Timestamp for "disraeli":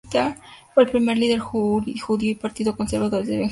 3.43-3.49